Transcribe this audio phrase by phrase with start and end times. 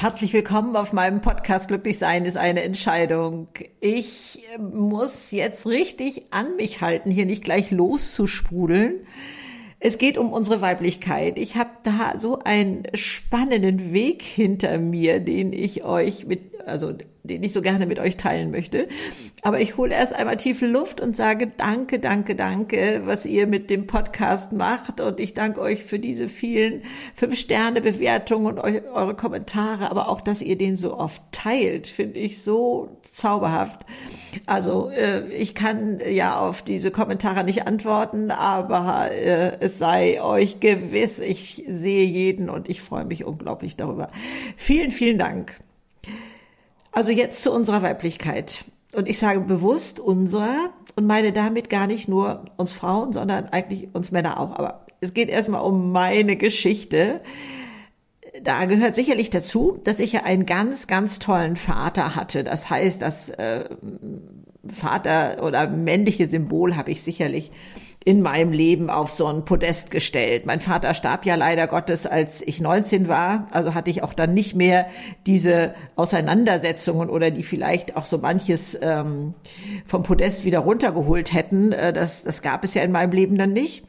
[0.00, 3.48] Herzlich willkommen auf meinem Podcast Glücklich sein ist eine Entscheidung.
[3.80, 9.00] Ich muss jetzt richtig an mich halten, hier nicht gleich loszusprudeln.
[9.78, 11.38] Es geht um unsere Weiblichkeit.
[11.38, 17.42] Ich habe da so einen spannenden Weg hinter mir, den ich euch mit, also den
[17.42, 18.88] ich so gerne mit euch teilen möchte.
[19.42, 23.70] Aber ich hole erst einmal tiefe Luft und sage danke, danke, danke, was ihr mit
[23.70, 25.00] dem Podcast macht.
[25.00, 26.82] Und ich danke euch für diese vielen
[27.14, 32.98] Fünf-Sterne-Bewertungen und eure Kommentare, aber auch, dass ihr den so oft teilt, finde ich so
[33.02, 33.80] zauberhaft.
[34.46, 40.60] Also äh, ich kann ja auf diese Kommentare nicht antworten, aber äh, es sei euch
[40.60, 44.08] gewiss, ich sehe jeden und ich freue mich unglaublich darüber.
[44.56, 45.54] Vielen, vielen Dank.
[46.92, 48.64] Also jetzt zu unserer Weiblichkeit.
[48.94, 53.94] Und ich sage bewusst unserer und meine damit gar nicht nur uns Frauen, sondern eigentlich
[53.94, 54.52] uns Männer auch.
[54.52, 57.20] Aber es geht erstmal um meine Geschichte.
[58.42, 62.42] Da gehört sicherlich dazu, dass ich ja einen ganz, ganz tollen Vater hatte.
[62.44, 63.64] Das heißt, das äh,
[64.66, 67.50] Vater oder männliche Symbol habe ich sicherlich
[68.04, 70.46] in meinem Leben auf so ein Podest gestellt.
[70.46, 73.46] Mein Vater starb ja leider Gottes, als ich 19 war.
[73.50, 74.86] Also hatte ich auch dann nicht mehr
[75.26, 79.34] diese Auseinandersetzungen oder die vielleicht auch so manches ähm,
[79.84, 81.72] vom Podest wieder runtergeholt hätten.
[81.72, 83.84] Äh, das, das gab es ja in meinem Leben dann nicht.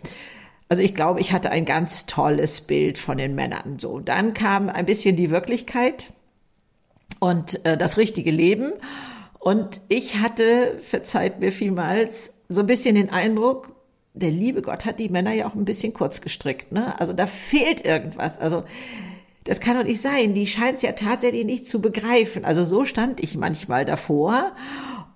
[0.68, 3.78] Also ich glaube, ich hatte ein ganz tolles Bild von den Männern.
[3.80, 6.12] So, dann kam ein bisschen die Wirklichkeit
[7.20, 8.74] und äh, das richtige Leben.
[9.40, 13.74] Und ich hatte, verzeiht mir vielmals, so ein bisschen den Eindruck,
[14.14, 17.00] der liebe Gott hat die Männer ja auch ein bisschen kurz gestrickt, ne?
[17.00, 18.38] Also da fehlt irgendwas.
[18.38, 18.64] Also
[19.44, 20.34] das kann doch nicht sein.
[20.34, 22.46] Die scheint es ja tatsächlich nicht zu begreifen.
[22.46, 24.52] Also so stand ich manchmal davor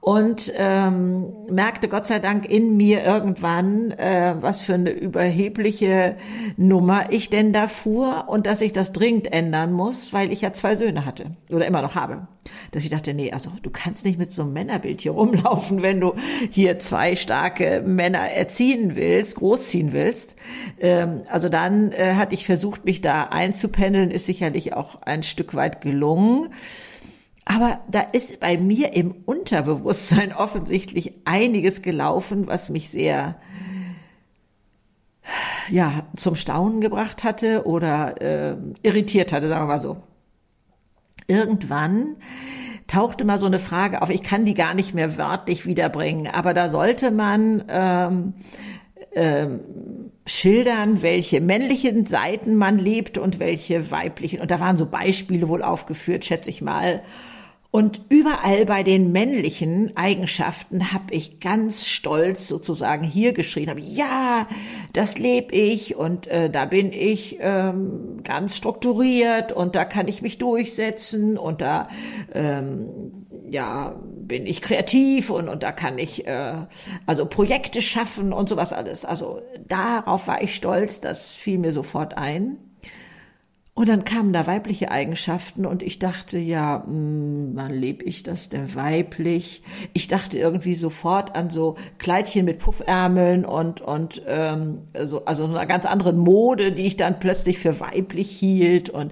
[0.05, 6.15] und ähm, merkte Gott sei Dank in mir irgendwann, äh, was für eine überhebliche
[6.57, 10.53] Nummer ich denn da fuhr und dass ich das dringend ändern muss, weil ich ja
[10.53, 12.27] zwei Söhne hatte oder immer noch habe.
[12.71, 15.99] Dass ich dachte, nee, also du kannst nicht mit so einem Männerbild hier rumlaufen, wenn
[15.99, 16.13] du
[16.51, 20.35] hier zwei starke Männer erziehen willst, großziehen willst.
[20.79, 25.55] Ähm, also dann äh, hatte ich versucht, mich da einzupendeln, ist sicherlich auch ein Stück
[25.55, 26.51] weit gelungen.
[27.45, 33.35] Aber da ist bei mir im Unterbewusstsein offensichtlich einiges gelaufen, was mich sehr
[35.69, 39.97] ja zum Staunen gebracht hatte oder äh, irritiert hatte, sagen wir mal so.
[41.27, 42.17] Irgendwann
[42.87, 44.09] tauchte mal so eine Frage auf.
[44.09, 48.33] Ich kann die gar nicht mehr wörtlich wiederbringen, aber da sollte man ähm,
[49.13, 49.59] ähm,
[50.27, 54.41] schildern, welche männlichen Seiten man lebt und welche weiblichen.
[54.41, 57.01] Und da waren so Beispiele wohl aufgeführt, schätze ich mal.
[57.75, 64.47] Und überall bei den männlichen Eigenschaften habe ich ganz stolz sozusagen hier geschrien, habe ja,
[64.93, 70.21] das lebe ich und äh, da bin ich ähm, ganz strukturiert und da kann ich
[70.21, 71.89] mich durchsetzen und da
[72.33, 76.53] ähm, ja bin ich kreativ und und da kann ich äh,
[77.05, 79.03] also Projekte schaffen und sowas alles.
[79.03, 82.57] Also darauf war ich stolz, das fiel mir sofort ein.
[83.77, 88.23] Und dann kamen da weibliche Eigenschaften und ich dachte, ja, mh, hm, wann lebe ich
[88.23, 89.63] das denn weiblich?
[89.91, 95.65] Ich dachte irgendwie sofort an so Kleidchen mit Puffärmeln und und ähm, so, also einer
[95.65, 99.11] ganz anderen Mode, die ich dann plötzlich für weiblich hielt und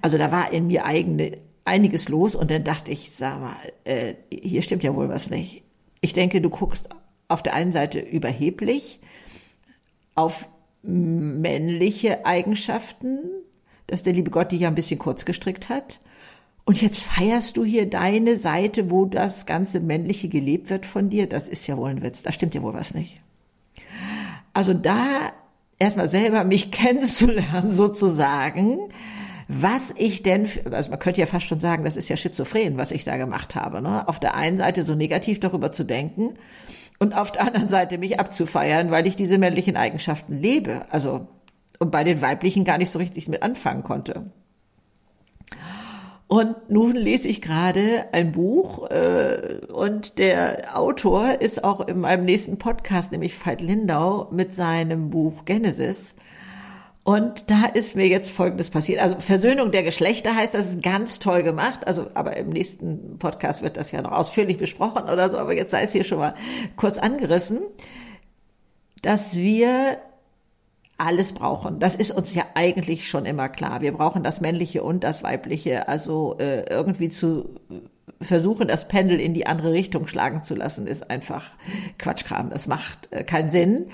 [0.00, 1.32] also da war in mir eigene
[1.64, 5.64] einiges los und dann dachte ich, sag mal, äh, hier stimmt ja wohl was nicht.
[6.00, 6.88] Ich denke, du guckst
[7.26, 9.00] auf der einen Seite überheblich
[10.14, 10.48] auf
[10.82, 13.18] männliche Eigenschaften
[13.86, 16.00] dass der liebe Gott dich ja ein bisschen kurz gestrickt hat.
[16.64, 21.28] Und jetzt feierst du hier deine Seite, wo das ganze Männliche gelebt wird von dir.
[21.28, 22.22] Das ist ja wohl ein Witz.
[22.22, 23.20] Da stimmt ja wohl was nicht.
[24.54, 25.32] Also da
[25.78, 28.78] erstmal selber mich kennenzulernen sozusagen,
[29.46, 32.92] was ich denn, also man könnte ja fast schon sagen, das ist ja schizophren, was
[32.92, 33.82] ich da gemacht habe.
[33.82, 34.08] Ne?
[34.08, 36.38] Auf der einen Seite so negativ darüber zu denken
[36.98, 40.86] und auf der anderen Seite mich abzufeiern, weil ich diese männlichen Eigenschaften lebe.
[40.90, 41.28] Also
[41.84, 44.30] und bei den weiblichen gar nicht so richtig mit anfangen konnte.
[46.26, 52.24] Und nun lese ich gerade ein Buch äh, und der Autor ist auch in meinem
[52.24, 56.14] nächsten Podcast, nämlich Veit Lindau, mit seinem Buch Genesis.
[57.04, 59.02] Und da ist mir jetzt Folgendes passiert.
[59.02, 61.86] Also Versöhnung der Geschlechter heißt, das ist ganz toll gemacht.
[61.86, 65.36] Also, aber im nächsten Podcast wird das ja noch ausführlich besprochen oder so.
[65.36, 66.34] Aber jetzt sei es hier schon mal
[66.76, 67.60] kurz angerissen,
[69.02, 69.98] dass wir
[70.96, 71.80] alles brauchen.
[71.80, 73.80] Das ist uns ja eigentlich schon immer klar.
[73.80, 75.88] Wir brauchen das Männliche und das Weibliche.
[75.88, 77.60] Also äh, irgendwie zu
[78.20, 81.44] versuchen, das Pendel in die andere Richtung schlagen zu lassen, ist einfach
[81.98, 82.50] Quatschkram.
[82.50, 83.86] Das macht äh, keinen Sinn.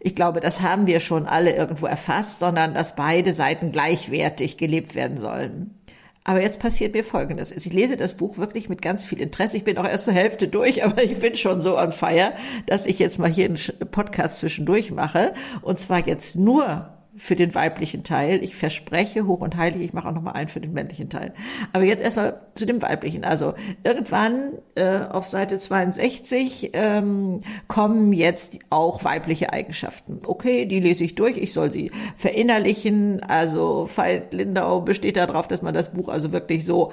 [0.00, 4.94] Ich glaube, das haben wir schon alle irgendwo erfasst, sondern dass beide Seiten gleichwertig gelebt
[4.94, 5.78] werden sollen.
[6.28, 7.52] Aber jetzt passiert mir Folgendes.
[7.52, 9.56] Ich lese das Buch wirklich mit ganz viel Interesse.
[9.56, 12.32] Ich bin auch erst zur Hälfte durch, aber ich bin schon so on fire,
[12.66, 13.58] dass ich jetzt mal hier einen
[13.92, 15.34] Podcast zwischendurch mache.
[15.62, 18.42] Und zwar jetzt nur für den weiblichen Teil.
[18.42, 21.32] Ich verspreche hoch und heilig, ich mache auch noch mal einen für den männlichen Teil.
[21.72, 23.24] Aber jetzt erstmal zu dem weiblichen.
[23.24, 23.54] Also
[23.84, 30.20] irgendwann äh, auf Seite 62 ähm, kommen jetzt auch weibliche Eigenschaften.
[30.24, 31.36] Okay, die lese ich durch.
[31.36, 33.22] Ich soll sie verinnerlichen.
[33.22, 36.92] Also Veit Lindau besteht darauf, dass man das Buch also wirklich so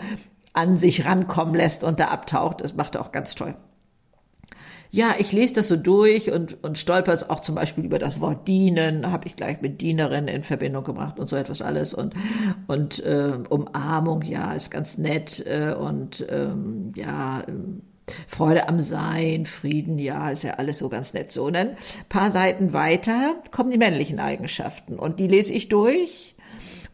[0.53, 2.61] an sich rankommen lässt und da abtaucht.
[2.61, 3.55] Das macht er auch ganz toll
[4.95, 8.47] ja, ich lese das so durch und, und stolper auch zum Beispiel über das Wort
[8.47, 11.95] dienen, habe ich gleich mit Dienerin in Verbindung gebracht und so etwas alles.
[11.95, 12.13] Und,
[12.67, 15.43] und äh, Umarmung, ja, ist ganz nett.
[15.47, 17.41] Äh, und ähm, ja,
[18.27, 21.31] Freude am Sein, Frieden, ja, ist ja alles so ganz nett.
[21.31, 21.45] So.
[21.45, 21.71] Und dann
[22.07, 24.99] paar Seiten weiter kommen die männlichen Eigenschaften.
[24.99, 26.35] Und die lese ich durch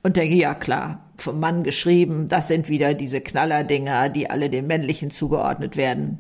[0.04, 4.68] und denke, ja klar, vom Mann geschrieben, das sind wieder diese Knallerdinger, die alle dem
[4.68, 6.20] Männlichen zugeordnet werden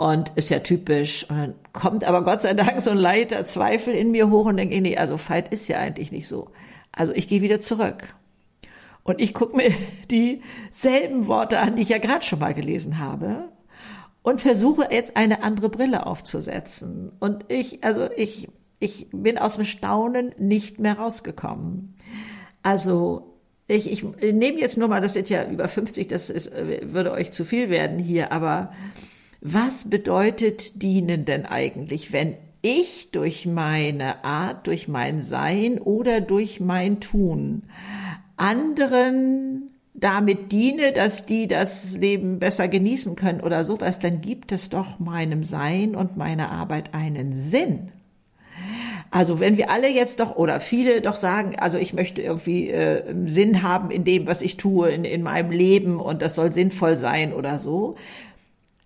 [0.00, 1.28] und ist ja typisch.
[1.28, 4.56] Und dann kommt aber Gott sei Dank so ein leiter Zweifel in mir hoch und
[4.56, 6.52] denke, nee, also Veit ist ja eigentlich nicht so.
[6.90, 8.14] Also ich gehe wieder zurück.
[9.02, 9.70] Und ich gucke mir
[10.10, 13.50] dieselben Worte an, die ich ja gerade schon mal gelesen habe
[14.22, 17.12] und versuche jetzt eine andere Brille aufzusetzen.
[17.20, 18.48] Und ich, also ich,
[18.78, 21.94] ich bin aus dem Staunen nicht mehr rausgekommen.
[22.62, 23.36] Also
[23.66, 24.02] ich, ich
[24.32, 27.68] nehme jetzt nur mal, das sind ja über 50, das ist, würde euch zu viel
[27.68, 28.72] werden hier, aber
[29.40, 36.60] was bedeutet dienen denn eigentlich, wenn ich durch meine Art, durch mein Sein oder durch
[36.60, 37.62] mein Tun
[38.36, 44.70] anderen damit diene, dass die das Leben besser genießen können oder sowas, dann gibt es
[44.70, 47.92] doch meinem Sein und meiner Arbeit einen Sinn.
[49.10, 53.02] Also wenn wir alle jetzt doch oder viele doch sagen, also ich möchte irgendwie äh,
[53.26, 56.96] Sinn haben in dem, was ich tue, in, in meinem Leben und das soll sinnvoll
[56.96, 57.96] sein oder so,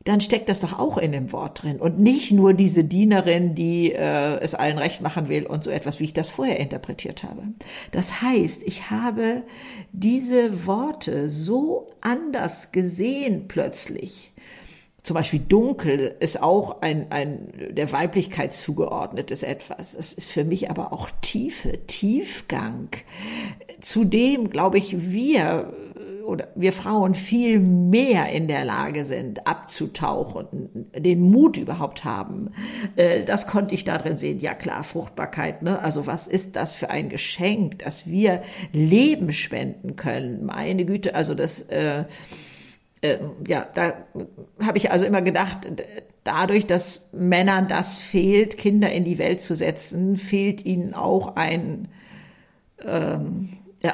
[0.05, 3.93] dann steckt das doch auch in dem Wort drin und nicht nur diese Dienerin, die
[3.93, 7.43] äh, es allen recht machen will und so etwas, wie ich das vorher interpretiert habe.
[7.91, 9.43] Das heißt, ich habe
[9.93, 14.34] diese Worte so anders gesehen plötzlich.
[15.05, 19.95] Zum Beispiel dunkel ist auch ein, ein der Weiblichkeit zugeordnetes etwas.
[19.95, 22.89] Es ist für mich aber auch Tiefe, Tiefgang.
[23.81, 25.75] Zudem glaube ich, wir
[26.25, 32.53] oder wir Frauen viel mehr in der Lage sind, abzutauchen, den Mut überhaupt haben.
[32.97, 34.39] Äh, das konnte ich da drin sehen.
[34.39, 35.81] Ja klar, Fruchtbarkeit, ne?
[35.81, 38.41] Also was ist das für ein Geschenk, dass wir
[38.73, 40.47] Leben spenden können?
[40.47, 42.05] Meine Güte, also das, äh, äh,
[43.47, 43.95] ja, da
[44.63, 45.67] habe ich also immer gedacht,
[46.25, 51.89] dadurch, dass Männern das fehlt, Kinder in die Welt zu setzen, fehlt ihnen auch ein
[52.85, 53.51] ähm,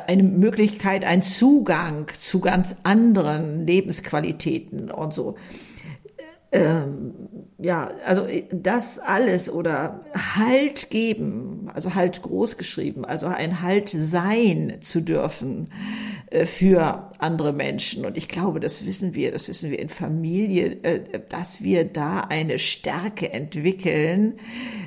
[0.06, 5.36] eine Möglichkeit, ein Zugang zu ganz anderen Lebensqualitäten und so.
[6.52, 7.14] Ähm,
[7.58, 10.04] ja, also das alles oder
[10.36, 17.53] Halt geben, also Halt groß geschrieben, also ein Halt sein zu dürfen äh, für andere
[17.53, 18.05] Menschen.
[18.05, 22.21] Und ich glaube, das wissen wir, das wissen wir in Familie, äh, dass wir da
[22.21, 24.38] eine Stärke entwickeln.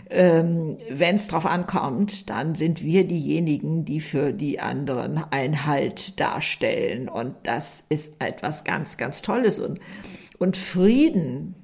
[0.10, 6.20] Ähm, Wenn es drauf ankommt, dann sind wir diejenigen, die für die anderen ein Halt
[6.20, 7.10] darstellen.
[7.10, 9.62] Und das ist etwas ganz, ganz Tolles.
[10.40, 11.56] Und Frieden,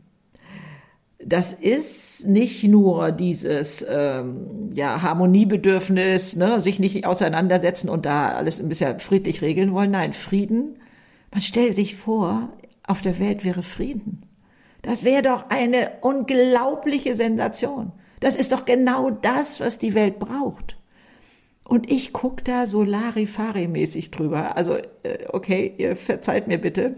[1.23, 8.61] das ist nicht nur dieses ähm, ja, Harmoniebedürfnis, ne, sich nicht auseinandersetzen und da alles
[8.61, 9.91] ein bisschen friedlich regeln wollen.
[9.91, 10.79] Nein, Frieden,
[11.31, 12.49] man stellt sich vor,
[12.87, 14.25] auf der Welt wäre Frieden.
[14.81, 17.91] Das wäre doch eine unglaubliche Sensation.
[18.21, 20.77] Das ist doch genau das, was die Welt braucht.
[21.65, 24.55] Und ich guck da so Larifari-mäßig drüber.
[24.57, 26.95] Also, äh, okay, ihr verzeiht mir bitte.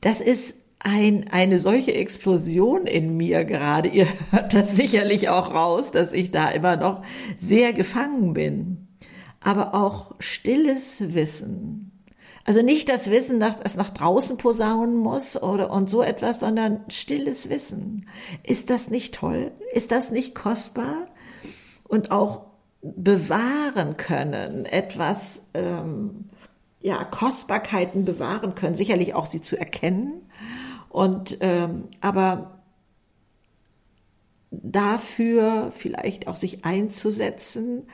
[0.00, 3.88] Das ist ein, eine solche Explosion in mir gerade.
[3.88, 7.02] Ihr hört das sicherlich auch raus, dass ich da immer noch
[7.36, 8.88] sehr gefangen bin.
[9.40, 11.90] Aber auch stilles Wissen.
[12.46, 17.48] Also nicht das Wissen, das nach draußen posaunen muss oder und so etwas, sondern stilles
[17.48, 18.06] Wissen.
[18.42, 19.52] Ist das nicht toll?
[19.72, 21.06] Ist das nicht kostbar?
[21.84, 22.42] Und auch
[22.82, 26.28] bewahren können, etwas ähm,
[26.82, 30.20] ja, Kostbarkeiten bewahren können, sicherlich auch sie zu erkennen.
[30.94, 32.62] Und ähm, aber
[34.52, 37.88] dafür vielleicht auch sich einzusetzen,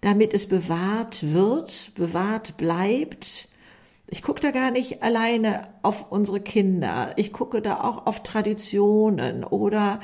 [0.00, 3.48] damit es bewahrt wird, bewahrt bleibt.
[4.06, 7.14] Ich gucke da gar nicht alleine auf unsere Kinder.
[7.16, 9.98] Ich gucke da auch auf Traditionen oder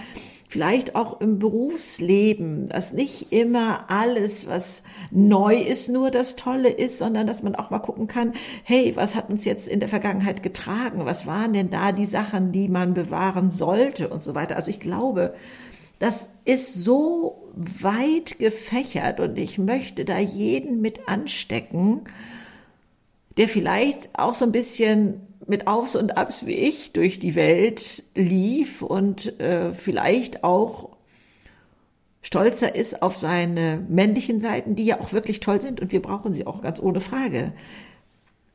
[0.52, 6.98] vielleicht auch im Berufsleben, dass nicht immer alles, was neu ist, nur das Tolle ist,
[6.98, 10.42] sondern dass man auch mal gucken kann, hey, was hat uns jetzt in der Vergangenheit
[10.42, 11.06] getragen?
[11.06, 14.56] Was waren denn da die Sachen, die man bewahren sollte und so weiter?
[14.56, 15.32] Also ich glaube,
[15.98, 22.02] das ist so weit gefächert und ich möchte da jeden mit anstecken,
[23.38, 28.04] der vielleicht auch so ein bisschen mit Aufs und Abs wie ich durch die Welt
[28.14, 30.96] lief und äh, vielleicht auch
[32.22, 36.32] stolzer ist auf seine männlichen Seiten, die ja auch wirklich toll sind und wir brauchen
[36.32, 37.52] sie auch ganz ohne Frage.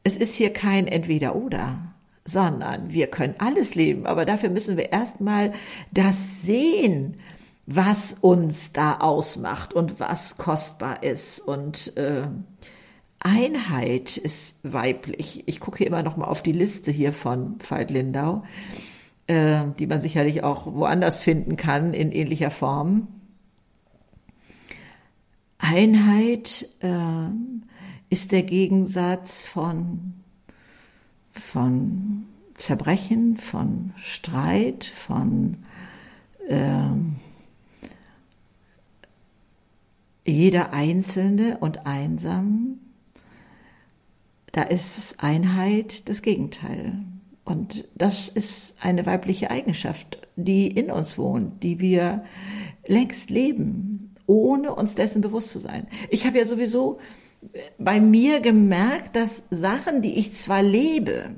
[0.03, 1.93] Es ist hier kein Entweder-Oder,
[2.25, 5.53] sondern wir können alles leben, aber dafür müssen wir erstmal
[5.91, 7.19] das sehen,
[7.67, 12.23] was uns da ausmacht und was kostbar ist und äh,
[13.19, 15.43] Einheit ist weiblich.
[15.47, 18.43] Ich gucke hier immer noch mal auf die Liste hier von Veit Lindau,
[19.27, 23.07] äh, die man sicherlich auch woanders finden kann in ähnlicher Form.
[25.57, 27.29] Einheit äh,
[28.09, 30.13] ist der Gegensatz von,
[31.31, 35.57] von Zerbrechen, von Streit, von
[36.47, 36.81] äh,
[40.25, 42.79] jeder Einzelne und einsam
[44.57, 47.03] da ist Einheit das Gegenteil.
[47.45, 52.23] Und das ist eine weibliche Eigenschaft, die in uns wohnt, die wir
[52.87, 55.85] längst leben, ohne uns dessen bewusst zu sein.
[56.09, 56.97] Ich habe ja sowieso
[57.77, 61.35] bei mir gemerkt, dass Sachen, die ich zwar lebe,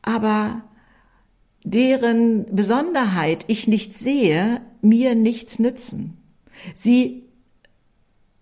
[0.00, 0.62] aber
[1.62, 6.16] deren Besonderheit ich nicht sehe, mir nichts nützen.
[6.74, 7.24] Sie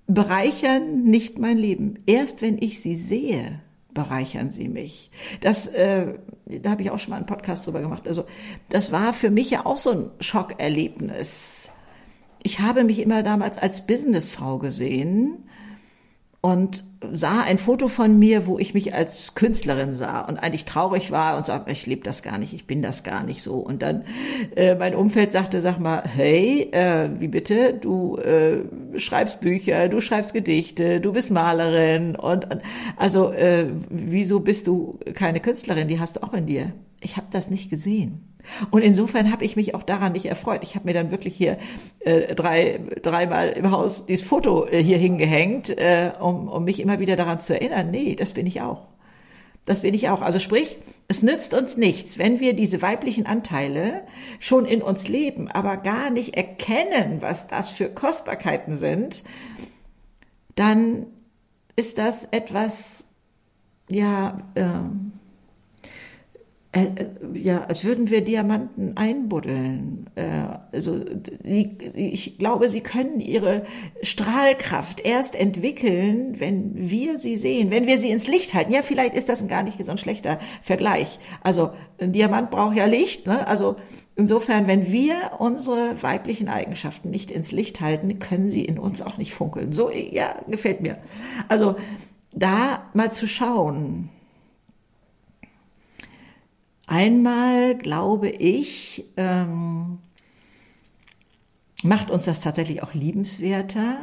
[0.06, 1.98] bereichern nicht mein Leben.
[2.06, 3.60] Erst wenn ich sie sehe,
[3.98, 5.10] bereichern sie mich.
[5.40, 6.14] Das, äh,
[6.46, 8.06] da habe ich auch schon mal einen Podcast drüber gemacht.
[8.06, 8.24] Also
[8.68, 11.70] das war für mich ja auch so ein Schockerlebnis.
[12.44, 15.44] Ich habe mich immer damals als Businessfrau gesehen
[16.52, 21.10] und sah ein Foto von mir, wo ich mich als Künstlerin sah und eigentlich traurig
[21.10, 23.56] war und sagte, ich lebe das gar nicht, ich bin das gar nicht so.
[23.56, 24.04] Und dann
[24.56, 28.64] äh, mein Umfeld sagte, sag mal, hey, äh, wie bitte, du äh,
[28.98, 32.62] schreibst Bücher, du schreibst Gedichte, du bist Malerin und, und
[32.96, 35.88] also äh, wieso bist du keine Künstlerin?
[35.88, 36.72] Die hast du auch in dir.
[37.00, 38.34] Ich habe das nicht gesehen.
[38.70, 40.62] Und insofern habe ich mich auch daran nicht erfreut.
[40.62, 41.58] Ich habe mir dann wirklich hier
[42.00, 46.98] äh, drei, dreimal im Haus dieses Foto äh, hier hingehängt, äh, um, um mich immer
[46.98, 48.88] wieder daran zu erinnern, nee, das bin ich auch.
[49.66, 50.22] Das bin ich auch.
[50.22, 50.78] Also sprich,
[51.08, 54.02] es nützt uns nichts, wenn wir diese weiblichen Anteile
[54.38, 59.24] schon in uns leben, aber gar nicht erkennen, was das für Kostbarkeiten sind,
[60.54, 61.06] dann
[61.76, 63.08] ist das etwas,
[63.90, 64.64] ja, äh,
[67.34, 70.06] ja, als würden wir Diamanten einbuddeln.
[70.14, 70.28] Äh,
[70.72, 71.00] also
[71.44, 73.64] ich glaube, sie können ihre
[74.02, 78.72] Strahlkraft erst entwickeln, wenn wir sie sehen, wenn wir sie ins Licht halten.
[78.72, 81.18] Ja, vielleicht ist das ein gar nicht so ein schlechter Vergleich.
[81.42, 81.70] Also
[82.00, 83.26] ein Diamant braucht ja Licht.
[83.26, 83.46] Ne?
[83.46, 83.76] Also
[84.16, 89.16] insofern, wenn wir unsere weiblichen Eigenschaften nicht ins Licht halten, können sie in uns auch
[89.16, 89.72] nicht funkeln.
[89.72, 90.98] So, ja, gefällt mir.
[91.48, 91.76] Also
[92.32, 94.10] da mal zu schauen
[96.88, 99.98] Einmal glaube ich, ähm,
[101.82, 103.98] macht uns das tatsächlich auch liebenswerter.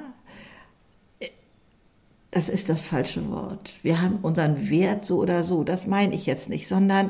[2.30, 3.72] Das ist das falsche Wort.
[3.82, 5.63] Wir haben unseren Wert so oder so.
[5.63, 7.10] Das meine ich jetzt nicht, sondern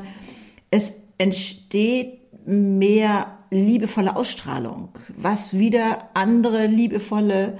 [0.70, 7.58] es entsteht mehr liebevolle Ausstrahlung, was wieder andere liebevolle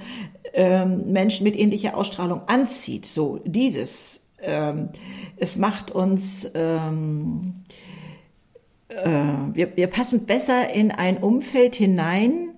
[0.54, 3.04] ähm, Menschen mit ähnlicher Ausstrahlung anzieht.
[3.04, 4.22] So dieses.
[4.40, 4.88] Ähm,
[5.36, 7.62] es macht uns ähm,
[8.88, 9.04] äh,
[9.52, 12.50] wir, wir passen besser in ein Umfeld hinein,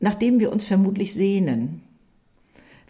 [0.00, 1.82] nach dem wir uns vermutlich sehnen.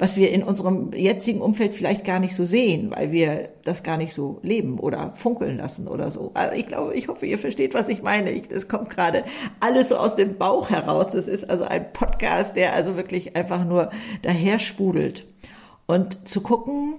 [0.01, 3.97] Was wir in unserem jetzigen Umfeld vielleicht gar nicht so sehen, weil wir das gar
[3.97, 6.31] nicht so leben oder funkeln lassen oder so.
[6.35, 8.31] Also ich glaube, ich hoffe, ihr versteht, was ich meine.
[8.31, 9.25] Ich, das kommt gerade
[9.59, 11.09] alles so aus dem Bauch heraus.
[11.11, 13.91] Das ist also ein Podcast, der also wirklich einfach nur
[14.23, 15.27] daher spudelt.
[15.87, 16.95] Und zu gucken,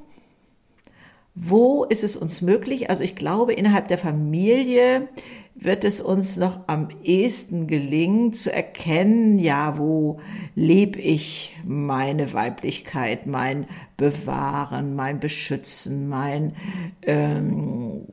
[1.42, 2.90] wo ist es uns möglich?
[2.90, 5.08] Also ich glaube, innerhalb der Familie
[5.56, 10.20] wird es uns noch am ehesten gelingen zu erkennen, ja, wo
[10.56, 16.56] lebe ich meine Weiblichkeit, mein Bewahren, mein Beschützen, mein
[17.04, 18.08] ähm,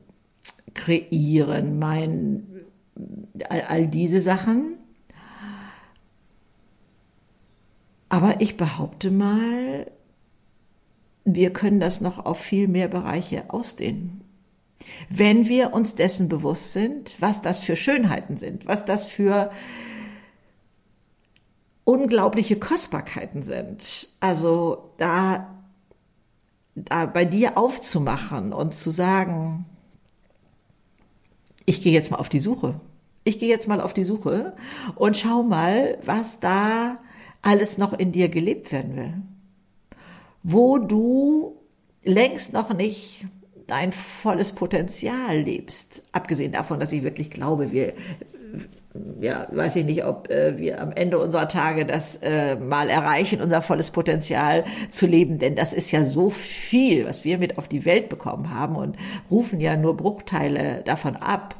[0.73, 2.47] Kreieren, mein
[3.49, 4.77] all, all diese Sachen.
[8.07, 9.91] Aber ich behaupte mal,
[11.35, 14.21] wir können das noch auf viel mehr Bereiche ausdehnen.
[15.09, 19.51] Wenn wir uns dessen bewusst sind, was das für Schönheiten sind, was das für
[21.83, 24.09] unglaubliche Kostbarkeiten sind.
[24.19, 25.63] Also da,
[26.75, 29.65] da bei dir aufzumachen und zu sagen,
[31.65, 32.79] ich gehe jetzt mal auf die Suche.
[33.23, 34.55] Ich gehe jetzt mal auf die Suche
[34.95, 36.97] und schau mal, was da
[37.41, 39.13] alles noch in dir gelebt werden will.
[40.43, 41.57] Wo du
[42.03, 43.25] längst noch nicht
[43.67, 46.03] dein volles Potenzial lebst.
[46.13, 47.93] Abgesehen davon, dass ich wirklich glaube, wir
[49.21, 53.41] ja, weiß ich nicht, ob äh, wir am Ende unserer Tage das äh, mal erreichen,
[53.41, 57.67] unser volles Potenzial zu leben, denn das ist ja so viel, was wir mit auf
[57.67, 58.97] die Welt bekommen haben und
[59.29, 61.55] rufen ja nur Bruchteile davon ab.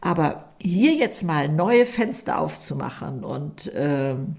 [0.00, 4.36] Aber hier jetzt mal neue Fenster aufzumachen und ähm,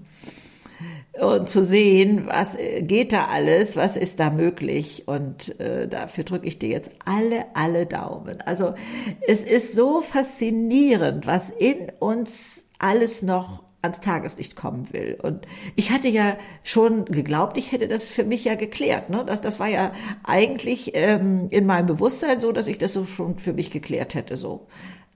[1.18, 5.04] und zu sehen, was geht da alles, was ist da möglich.
[5.06, 8.40] Und äh, dafür drücke ich dir jetzt alle, alle Daumen.
[8.42, 8.74] Also
[9.26, 15.18] es ist so faszinierend, was in uns alles noch ans Tageslicht kommen will.
[15.22, 19.10] Und ich hatte ja schon geglaubt, ich hätte das für mich ja geklärt.
[19.10, 19.24] Ne?
[19.26, 23.38] Das, das war ja eigentlich ähm, in meinem Bewusstsein so, dass ich das so schon
[23.38, 24.36] für mich geklärt hätte.
[24.36, 24.66] So.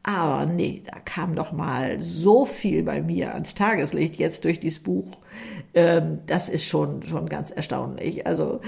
[0.02, 4.82] Aber nee, da kam noch mal so viel bei mir ans Tageslicht jetzt durch dieses
[4.82, 5.18] Buch.
[5.74, 8.26] Ähm, das ist schon, schon ganz erstaunlich.
[8.26, 8.60] Also,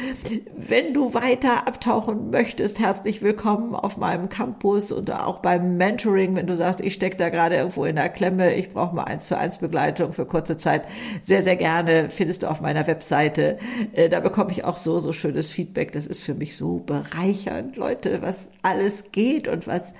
[0.57, 6.47] wenn du weiter abtauchen möchtest, herzlich willkommen auf meinem Campus und auch beim Mentoring, wenn
[6.47, 9.39] du sagst, ich stecke da gerade irgendwo in der Klemme, ich brauche mal eins zu
[9.39, 10.83] eins Begleitung für kurze Zeit.
[11.23, 13.59] Sehr, sehr gerne findest du auf meiner Webseite.
[13.93, 15.93] Äh, da bekomme ich auch so, so schönes Feedback.
[15.93, 19.95] Das ist für mich so bereichernd, Leute, was alles geht und was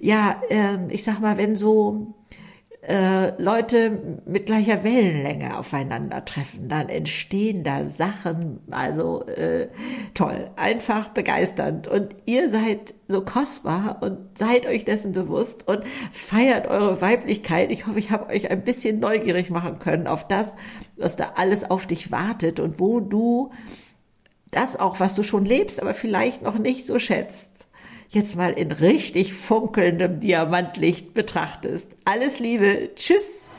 [0.00, 2.14] ja, äh, ich sag mal, wenn so
[2.82, 9.68] äh, Leute mit gleicher Wellenlänge aufeinandertreffen, dann entstehen da Sachen, also äh,
[10.14, 11.86] toll, einfach begeisternd.
[11.88, 17.70] Und ihr seid so kostbar und seid euch dessen bewusst und feiert eure Weiblichkeit.
[17.70, 20.54] Ich hoffe, ich habe euch ein bisschen neugierig machen können auf das,
[20.96, 23.50] was da alles auf dich wartet und wo du
[24.50, 27.68] das auch, was du schon lebst, aber vielleicht noch nicht so schätzt
[28.10, 31.88] jetzt mal in richtig funkelndem Diamantlicht betrachtest.
[32.04, 32.90] Alles Liebe.
[32.96, 33.52] Tschüss.